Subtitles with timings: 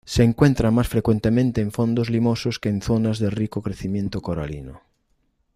[0.03, 4.81] Se encuentra más frecuentemente en fondos limosos, que en zonas de rico crecimiento coralino.